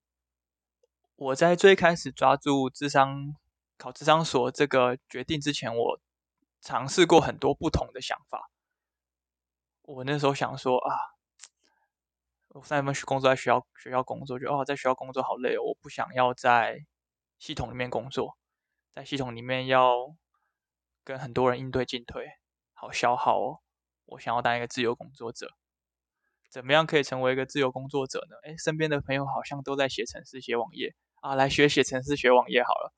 [1.23, 3.37] 我在最开始抓住智商
[3.77, 6.01] 考智商所这个决定之前，我
[6.63, 8.51] 尝试过很多不同的想法。
[9.83, 10.97] 我那时候想说啊，
[12.49, 16.87] 我上一份工作在学校学校工作，就哦，在学校工作好累哦，我不想要在
[17.39, 18.39] 系统里面工作，
[18.95, 20.17] 在系统里面要
[21.05, 22.31] 跟很多人应对进退，
[22.73, 23.61] 好消耗哦。
[24.07, 25.53] 我想要当一个自由工作者。
[26.51, 28.37] 怎么样可以成为一个自由工作者呢？
[28.43, 30.95] 哎，身边的朋友好像都在写程式、写网页。
[31.21, 32.93] 啊，来学写程式、学网页好了，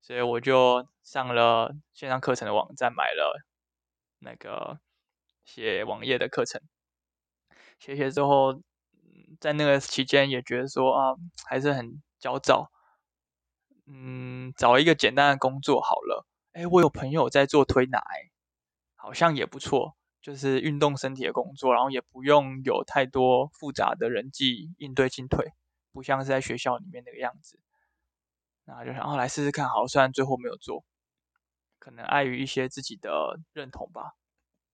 [0.00, 3.44] 所以我就上了线上课程的网站，买了
[4.20, 4.78] 那个
[5.44, 6.62] 写网页的课程。
[7.78, 8.62] 写写之后，
[9.40, 11.16] 在那个期间也觉得说啊，
[11.48, 12.70] 还是很焦躁。
[13.86, 16.24] 嗯，找一个简单的工作好了。
[16.52, 18.00] 哎，我有朋友在做推拿，
[18.94, 25.52] 好像也不错，就是运动身体的工作，然后也不用有太多复杂的人际应对进退。
[25.92, 27.60] 不像是在学校里面那个样子，
[28.64, 30.84] 那就想哦来试试看，好，虽然最后没有做，
[31.78, 34.14] 可能碍于一些自己的认同吧，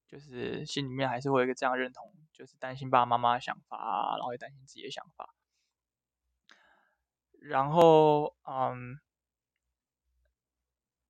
[0.08, 5.34] 就是心里面还是会有一个这样认同，就是担心爸爸妈妈的想法，然后也担心自己的想法。
[7.38, 8.98] 然后，嗯，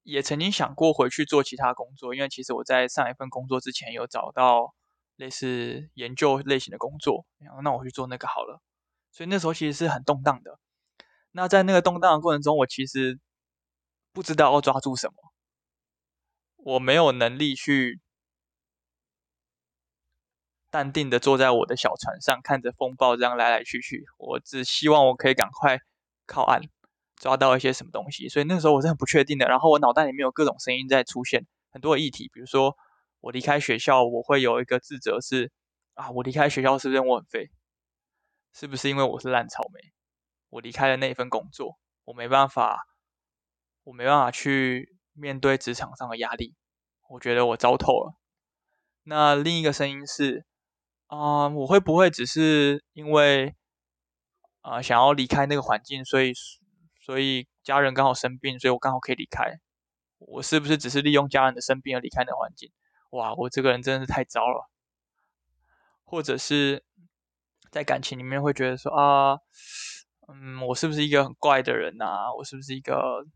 [0.03, 4.75] 也曾经想过回去做其他工作，因为其实我在上一份工作之前有找到
[5.17, 8.61] 类似研究类型的工作，然后那我去做那个好了。
[9.13, 10.59] 所以那时候其实是很动荡的。
[11.31, 13.21] 那在那个动荡的过程中，我其实
[14.13, 15.15] 不知道要抓住什么，
[16.57, 18.01] 我没有能力去
[20.71, 24.05] 淡定的坐在我的小船上，看着风暴这样来来去去。
[24.19, 25.79] 我只希望我可以赶快
[26.27, 26.63] 靠岸。
[27.23, 29.47] 抓到一些什么东西，所以那个时候我是很不确定的。
[29.47, 32.77] 然后我脑袋里面有各种声音在出现，很多的议题，比如说
[33.21, 35.53] 我离开学校，我会有一个自责是
[35.95, 37.53] 啊，我离开学校是不是我很废？
[38.53, 39.93] 是不是因为我是烂草莓？
[40.51, 42.89] 我离开了那一份工作，我没办法，
[43.85, 46.57] 我没办法去面对职场上的压力，
[47.09, 48.17] 我觉得我糟透了。
[49.05, 50.45] 那另一个声音是
[51.07, 53.55] 啊，我会不会只是因为
[54.63, 56.33] 啊想要离开那个环境，所以？
[57.03, 59.59] 所以家人刚好生病，所以我刚好可以离开。
[60.19, 62.71] 我是不是只是利用家人的生病而离开那环境？
[63.11, 64.71] 哇，我这个人真的是太糟了。
[66.05, 66.85] 或者是
[67.71, 69.39] 在感情里面会觉得说啊，
[70.29, 72.33] 嗯，我是不是一个很怪的人啊？
[72.35, 73.27] 我是不是一个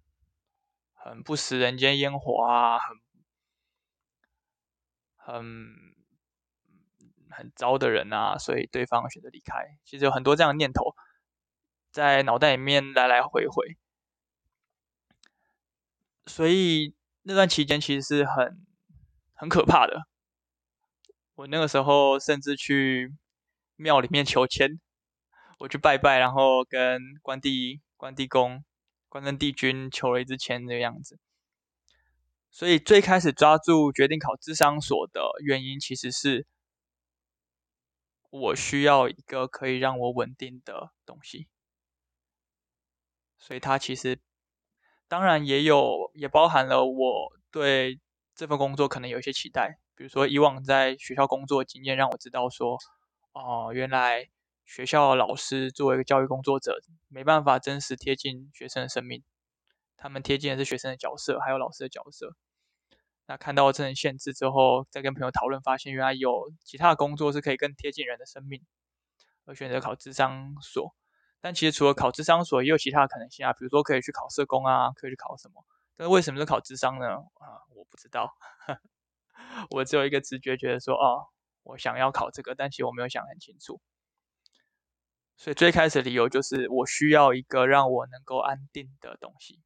[0.93, 2.79] 很不食人间烟火啊？
[2.79, 2.97] 很
[5.17, 5.75] 很
[7.31, 8.39] 很糟的人啊？
[8.39, 9.77] 所以对方选择离开。
[9.85, 10.95] 其实有很多这样的念头。
[11.97, 13.75] 在脑袋里面来来回回，
[16.27, 18.67] 所以那段期间其实是很
[19.33, 20.03] 很可怕的。
[21.37, 23.15] 我那个时候甚至去
[23.77, 24.79] 庙里面求签，
[25.61, 28.63] 我去拜拜，然后跟关帝、关帝公、
[29.09, 31.19] 关圣帝君求了一支签的样子。
[32.51, 36.47] 所以最开始抓住决定考智商所的原因，其实是
[38.29, 41.49] 我需要一个可以让我稳定的东西。
[43.47, 44.19] 所以它其实
[45.07, 48.01] 当然也有，也包含了我对
[48.35, 52.77] 这份工作可能有一些期待，比如说以往在学校工作经验让我知道说，
[53.35, 54.29] 哦，原来
[54.65, 59.23] 学校老师作为一个教育工作者，没办法真实贴近学生的生命，
[59.97, 62.35] 他们贴近的是学生的角色，还有老师的角色。
[63.27, 68.61] 那看到这层限制之后，再跟朋友讨论，发现原来有其他的工作是可以更贴近人的生命，
[69.45, 70.97] 而选择考智商所。
[71.47, 75.65] 但其实除了考智商所，也有其他可能性啊，比如说可以去考社工啊，可以去考什么？
[75.97, 77.07] 但为什么是考智商呢？
[77.07, 78.35] 啊，我不知道，
[79.71, 81.29] 我只有一个直觉，觉得说，哦，
[81.63, 83.81] 我想要考这个，但其实我没有想很清楚。
[85.37, 89.61] 所以最开始的理由就是我需要一个让我能够安定的东西。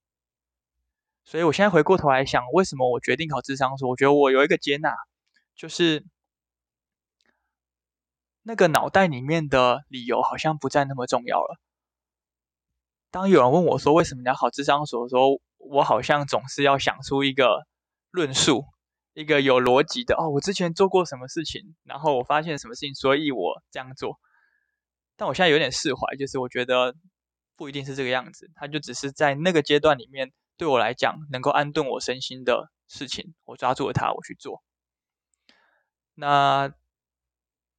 [1.24, 3.88] 所以我现在回过头来想，为什么我决定考智商所？
[3.88, 4.94] 我觉得我有一个接纳，
[5.54, 6.04] 就是。
[8.42, 11.60] 那个脑袋里面的理由好像不再那么重要了。
[13.10, 17.66] 当有人问我说为什么你要考智商所的时候，我好像总是要想出一个
[18.10, 18.64] 论述，
[19.14, 24.18] 一个有逻辑的哦，我之前做过什么事情，然后我发现什么事情，所以我这样做。
[25.16, 26.94] 但我现在有点释怀，就是我觉得
[27.56, 34.62] 不一定是这个样子，它就只是在那个阶段里面对我来讲能够安顿我身心的事情，我抓住了它，我去做。
[36.14, 36.72] 那。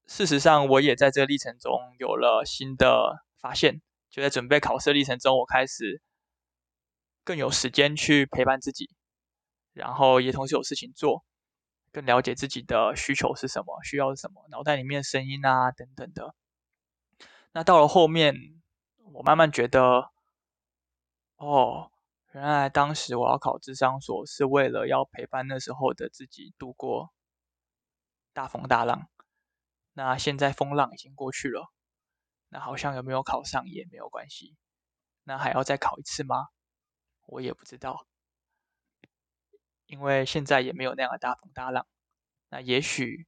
[0.08, 3.82] 事实上，我也在这个历程中有了新的发现。
[4.12, 6.02] 就在准备考试的历程中，我开始
[7.24, 8.90] 更有时间去陪伴自己，
[9.74, 11.24] 然后也同时有事情做，
[11.94, 16.36] 更了解自己的需求是什么，需要是什么，脑袋里面的声音啊等等的。
[17.54, 18.36] 那到了后面，
[19.14, 20.12] 我慢慢觉得，
[21.38, 21.92] 哦，
[22.34, 27.14] 原来当时我要考智商所是为了要陪伴那时候的自己度过
[28.34, 29.10] 大风大浪。
[29.94, 31.72] 那现在风浪已经过去了，
[32.54, 34.58] 那好像有没有考上也没有关系。
[35.24, 36.48] 那还要再考一次吗？
[37.28, 38.06] 我也不知道，
[39.86, 41.88] 因为现在也没有那样的大风大浪。
[42.50, 43.26] 那也许，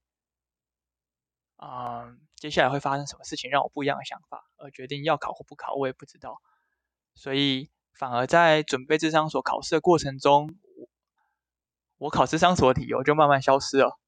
[1.56, 6.42] 嗯，接下来会发生什么事情让我不一样的想法，而决定要考或不考，我也不知道。
[7.14, 10.58] 所以反而在准备智商所考试的过程中，
[11.96, 13.98] 我考智商所的理由就慢慢消失了。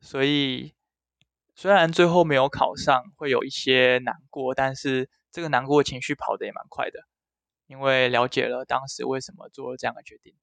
[0.00, 0.76] 所以。
[1.60, 7.00] 虽然最后没有考上，会有一些难过，但是这个难过情绪跑得也蛮快的，
[7.66, 10.34] 因为了解了当时为什么做这样的决定。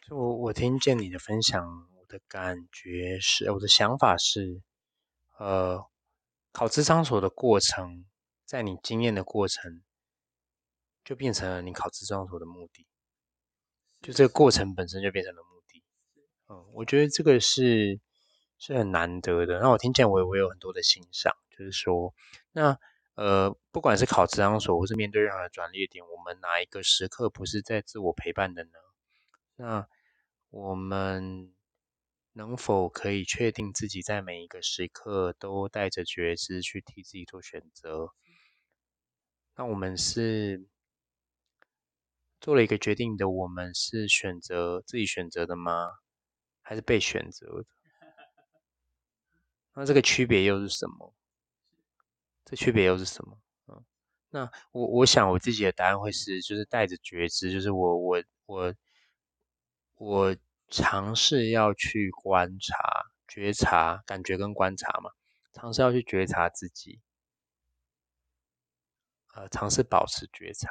[0.00, 1.62] 就我我听见你的分享，
[2.00, 4.62] 我的感觉是，我的想法是，
[5.36, 5.84] 呃，
[6.50, 8.06] 考智商所的过程，
[8.46, 9.82] 在你经验的过程，
[11.04, 12.86] 就变成了你考智商所的目的，
[14.00, 15.84] 就这个过程本身就变成了目的。
[16.48, 18.00] 嗯，我觉得这个是。
[18.58, 19.60] 是很难得的。
[19.60, 22.14] 那我听见我我有很多的欣赏，就是说，
[22.52, 22.78] 那
[23.14, 28.70] 呃，不管是考职场所，或是面对任何转捩点，我们哪一个时刻不是在自我陪伴的呢？
[29.56, 29.86] 那
[30.50, 31.54] 我们
[32.32, 38.10] 能否可以确定自己在每一个时刻都带着觉知去替自己做选择？
[39.56, 40.66] 那我们是
[42.40, 45.88] 做了一个决定的，我们是选择自己选择的吗？
[46.62, 47.66] 还是被选择的？
[49.74, 51.14] 那这个区别又是什么？
[52.44, 53.38] 这区别又是什么？
[53.66, 53.84] 嗯，
[54.30, 58.74] 那我我想我自己的答案会是，就是带着觉知，就是我我我
[59.96, 60.36] 我
[60.68, 65.10] 尝试要去观察、觉察、感觉跟观察嘛，
[65.52, 67.00] 尝试要去觉察自己，
[69.34, 70.70] 呃，尝试保持觉察。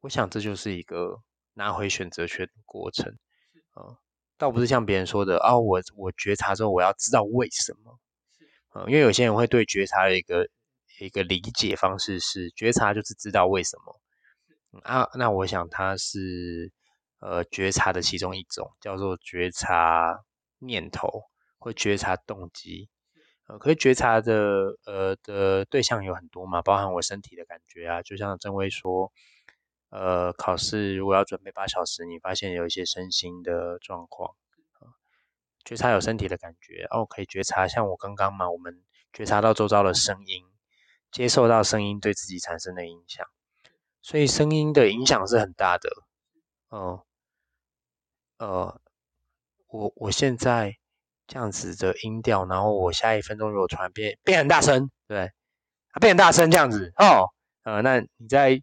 [0.00, 1.22] 我想这就是一个
[1.54, 3.18] 拿回选择权的过程，
[3.72, 3.98] 啊，
[4.38, 7.98] 倒不是像别人说的啊，我我觉察之后我要知道为什么。
[8.74, 10.46] 嗯因为有些人会对觉察的一个
[11.00, 14.00] 一个理解方式是，觉察就是知道为什么
[14.82, 15.08] 啊。
[15.14, 16.70] 那我想它是
[17.20, 20.20] 呃觉察的其中一种，叫做觉察
[20.58, 21.22] 念头
[21.58, 22.90] 或觉察动机。
[23.46, 28.02] 呃，可是觉察的呃的对象有很多嘛，包含我身体的感觉啊。
[28.02, 29.10] 就像郑威说，
[29.98, 34.34] 呃，考试如果要准备八小时，你发现有一些身心的状况。
[35.64, 40.44] 觉察有身体的感觉哦，可以觉察，像我刚刚嘛，我们觉察到周遭的声音，
[41.10, 43.26] 接受到声音对自己产生的影响，
[44.02, 45.90] 所以声音的影响是很大的。
[46.68, 47.04] 哦，
[48.36, 48.80] 呃，
[49.66, 50.76] 我我现在
[51.26, 55.32] 这样子的音调，然后我下一分钟如果突然变变很大声，对，
[56.00, 57.32] 变很大声这样子哦，
[57.64, 58.62] 呃，那你在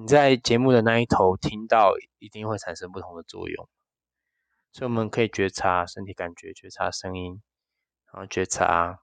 [0.00, 3.68] 你在节目的那一头听到，一定会产生不同的作用。
[4.70, 7.42] 所以我们可以觉察身体感觉，觉察声音，
[8.12, 9.02] 然后觉察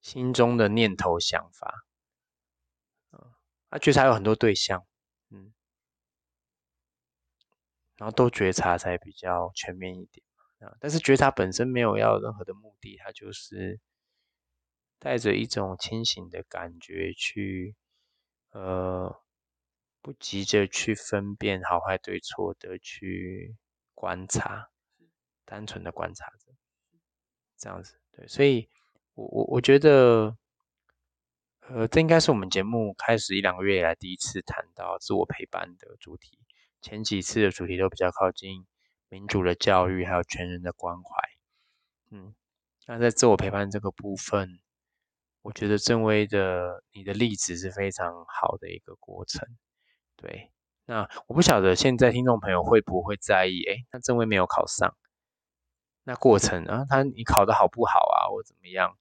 [0.00, 1.84] 心中的念头想法。
[3.70, 4.86] 啊，觉察有很多对象，
[5.30, 5.52] 嗯，
[7.96, 10.24] 然后都觉察才比较全面一点
[10.60, 10.76] 啊。
[10.78, 13.80] 但是觉察本身没有要任何的目的，它就是
[15.00, 17.74] 带着一种清醒的感觉去，
[18.50, 19.20] 呃，
[20.04, 23.56] 不急着去分辨好坏对错的去。
[23.96, 24.68] 观察，
[25.46, 26.52] 单纯的观察着，
[27.56, 28.68] 这样子对，所以，
[29.14, 30.36] 我我我觉得，
[31.60, 36.38] 呃，这应该是我们节目开始一两个月以来第一次谈到自我陪伴的主题。
[36.82, 38.66] 前几次的主题都比较靠近
[39.08, 41.10] 民主的教育，还有全人的关怀。
[42.10, 42.34] 嗯，
[42.86, 44.60] 那在自我陪伴这个部分，
[45.40, 49.48] 我觉得正威的你的例子是非常好的一个过程，
[50.24, 50.50] 对。
[50.86, 53.62] 那我不晓得现在听众朋友会不会在意？
[53.64, 54.94] 哎，那正位没有考上，
[56.04, 58.96] 那过程啊，他你考的好不好啊，或怎么样？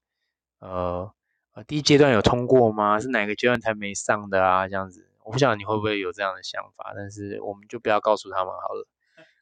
[0.59, 1.13] 呃
[1.53, 2.99] 呃，第一阶段有通过吗？
[2.99, 4.67] 是哪个阶段才没上的啊？
[4.67, 8.87] 这样子，我不晓得你会不会有这样的想法，但是我们就不要告诉他们好了，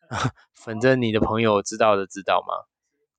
[0.53, 2.65] 反正你的朋友知道的知道吗？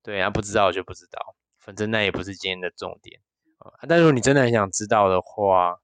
[0.03, 3.21] 对啊，不知道就不知道，反正那也不是今天的重点
[3.59, 3.71] 啊。
[3.87, 5.79] 但如果你真的很想知道的话，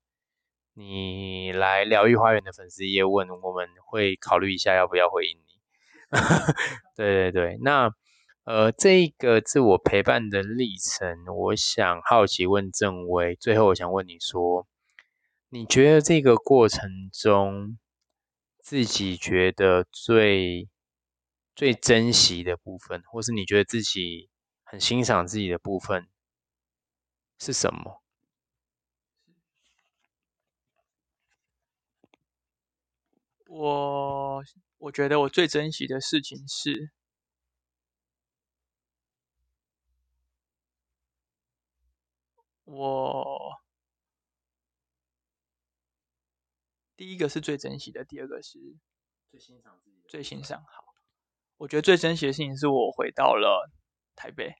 [0.79, 5.43] 你来疗愈花园的粉丝页问，我们会考虑一下要不要回应你。
[6.95, 7.91] 对对对，那
[8.45, 14.65] 呃，这个自我陪伴的历程，我想好奇问郑威，最后我想问你说，
[15.49, 17.77] 你觉得这个过程中，
[18.59, 20.69] 自己觉得最
[21.55, 24.29] 最珍惜的部分，或是你觉得自己
[24.63, 26.07] 很欣赏自己的部分
[27.37, 28.01] 是什么？
[33.49, 34.43] 我
[34.77, 36.91] 我觉得我最珍惜的事情是，
[42.63, 43.59] 我
[46.95, 48.59] 第一个是最珍惜的，第二个是
[49.31, 50.61] 最欣赏自己，最欣赏。
[50.61, 50.83] 好，
[51.57, 53.67] 我觉得最珍惜的事情是我回到了
[54.15, 54.53] 台北，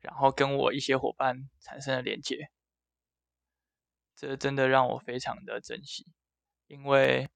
[0.00, 2.50] 然后跟我一些伙伴产生了连接，
[4.16, 6.04] 这真的让我非常的珍惜，
[6.66, 7.30] 因为。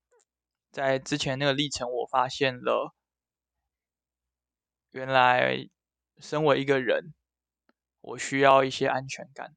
[0.73, 2.95] 在之前那个历程，我发现了，
[4.91, 5.69] 原来
[6.17, 7.13] 身为一个人，
[8.01, 9.55] 我需要一些安全感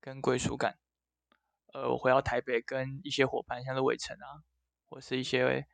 [0.00, 0.78] 跟归属感。
[1.72, 4.46] 呃，我回到台北，跟一些伙伴，像是伟成啊，
[4.86, 5.66] 或是一些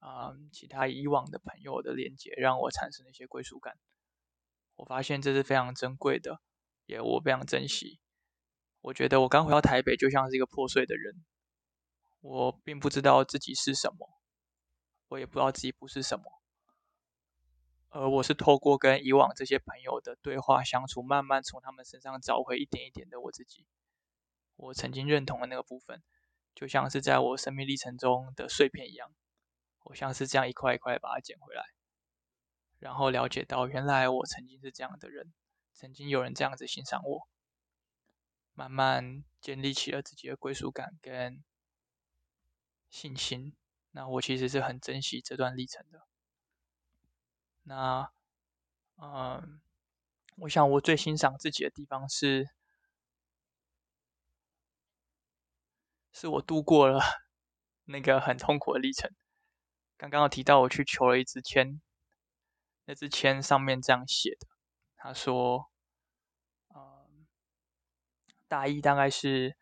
[0.00, 3.78] 啊其他以往的朋友的连接，让我产生了一些归属感。
[4.74, 6.42] 我发现这是非常珍贵的，
[6.84, 7.98] 也我非常珍惜。
[8.82, 11.24] 我觉得我刚回到台北，就像是一个破碎的人，
[12.20, 14.15] 我并不知道自己是什么。
[15.08, 16.40] 我也不知道自己不是什么，
[17.90, 23.66] 而我是透过跟以往这些朋友的对话相处，慢慢从他们身上找回一点一点的我自己，
[24.56, 26.02] 我曾经认同的那个部分，
[26.54, 29.14] 就像是在我生命历程中的碎片一样，
[29.84, 31.62] 我像是这样一块一块把它捡回来，
[32.80, 35.32] 然后了解到原来我曾经是这样的人，
[35.72, 37.28] 曾经有人这样子欣赏我，
[38.54, 41.44] 慢慢建立起了自己的归属感跟
[42.90, 43.54] 信心。
[43.96, 46.02] 那我其实是很珍惜这段历程的。
[47.62, 48.10] 那，
[48.98, 49.62] 嗯，
[50.36, 52.46] 我想我最欣赏自己的地方是，
[56.12, 57.00] 是我度过了
[57.86, 59.10] 那个很痛苦的历程。
[59.96, 61.80] 刚刚有提到我去求了一支签，
[62.84, 64.46] 那支签上面这样写的，
[64.96, 65.70] 他说，
[66.74, 67.26] 嗯，
[68.46, 69.56] 大意大概是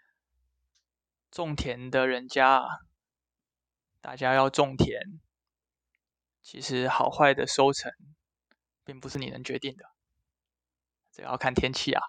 [1.30, 2.83] 种田的人家。
[4.04, 5.18] 大家要种田，
[6.42, 7.90] 其实好坏的收成，
[8.84, 9.86] 并不是你能决定的，
[11.10, 12.02] 这要看天气啊，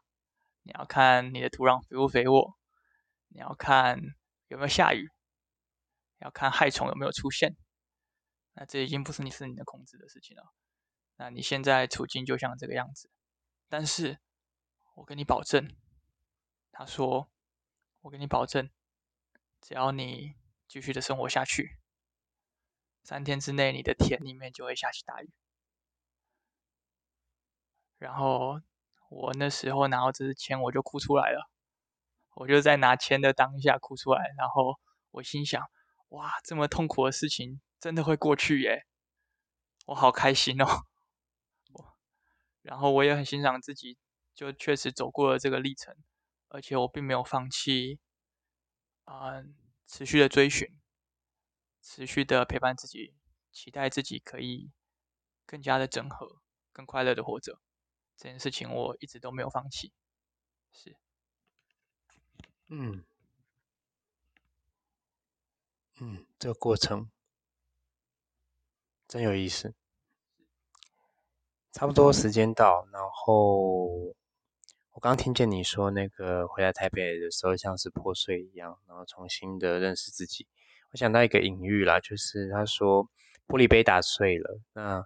[0.63, 2.57] 你要看你的土壤肥不肥沃，
[3.29, 4.01] 你要看
[4.49, 5.09] 有没有下雨，
[6.17, 7.55] 要看害虫有没有出现，
[8.55, 10.53] 那这已经不是你是你能控制的事情了。
[11.15, 13.09] 那你现在处境就像这个样子，
[13.69, 14.19] 但是
[14.95, 15.73] 我跟你保证，
[16.73, 17.31] 他说，
[18.01, 18.69] 我跟你保证，
[19.61, 20.35] 只要你
[20.67, 21.79] 继续的生活下去。
[23.06, 25.30] 三天之内，你的田里面就会下起大雨。
[27.99, 28.60] 然后
[29.10, 31.47] 我那时候拿到这支签，我就哭出来了。
[32.34, 34.80] 我就在拿签的当下哭出来，然后
[35.12, 35.62] 我心想：
[36.10, 38.88] 哇，这么痛苦的事情真的会过去耶！
[39.86, 40.66] 我好开心哦。
[42.64, 43.99] 然后我也很欣赏自己，
[44.34, 45.95] 就确实走过了这个历程，
[46.47, 47.99] 而且我并没有放弃，
[49.06, 50.68] 嗯，持续的追寻。
[51.88, 53.13] 持续的陪伴自己，
[53.51, 54.71] 期待自己可以
[55.45, 56.41] 更加的整合，
[56.73, 57.59] 更快乐的活着。
[58.17, 59.93] 这件事情我一直都没有放弃。
[60.73, 60.97] 是，
[62.69, 63.05] 嗯，
[65.99, 67.11] 嗯，这个过程
[69.07, 69.75] 真有意思。
[71.71, 73.86] 差不多时间到，然后
[74.89, 80.47] 我刚听见你说那个回来台北的时候像是破碎一样，然后重新的认识自己。
[80.95, 83.03] 我想到一个隐喻啦，就是他说
[83.49, 85.05] 玻璃杯打碎了，那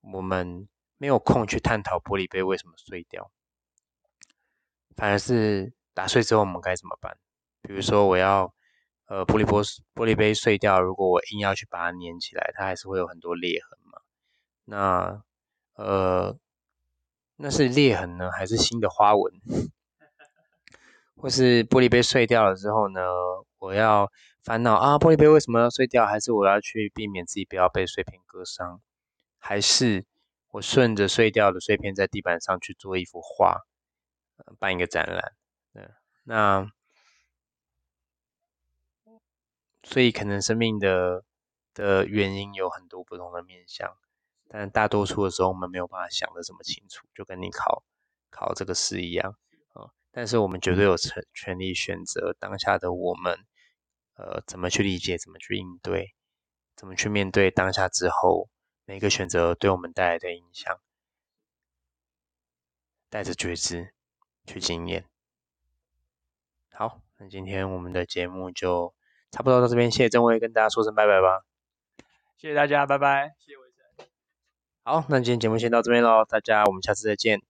[0.00, 0.66] 我们
[0.96, 3.30] 没有空去探讨玻璃杯为什么碎掉，
[4.96, 7.16] 反而是打碎之后我们该怎么办？
[7.62, 8.52] 比如说我要
[9.06, 9.62] 呃玻璃玻
[9.94, 14.00] 玻璃杯碎掉，如果我硬要去把它粘起来，它还是会有很多裂痕嘛。
[14.64, 15.22] 那
[15.74, 16.36] 呃
[17.36, 19.32] 那是裂痕呢，还是新的花纹？
[21.14, 23.00] 或是玻璃杯碎掉了之后呢，
[23.58, 24.10] 我要。
[24.42, 26.06] 烦恼啊，玻璃杯为什么要碎掉？
[26.06, 28.80] 还是我要去避免自己不要被碎片割伤？
[29.36, 30.06] 还是
[30.52, 33.66] 我顺着碎掉的碎片在地板上去做一幅画，
[34.58, 35.32] 办一个展览？
[35.74, 35.90] 嗯，
[36.24, 36.72] 那
[39.82, 41.24] 所以可能生命的
[41.74, 43.98] 的原因有很多不同的面向，
[44.48, 47.84] 但大多数的时候我们没有办法想的这么清楚，就跟你考
[48.30, 49.36] 考这个试一样
[49.74, 49.90] 啊。
[50.10, 53.44] 但是我们绝对有权权利选择当下的我们。
[54.18, 55.16] 呃，怎么去理解？
[55.16, 56.12] 怎么去应对？
[56.74, 58.48] 怎么去面对当下之后
[58.84, 60.80] 每个选择对我们带来的影响？
[63.08, 63.94] 带着觉知
[64.44, 65.06] 去经验。
[66.72, 68.92] 好，那今天我们的节目就
[69.30, 71.44] 差不多到这边，谢谢郑威，跟大家说声拜拜吧。
[72.36, 73.34] 谢谢大家，拜拜。
[73.38, 74.06] 谢谢伟成。
[74.82, 77.47] 好，那今天节目先到这边喽，大家我们下次再见。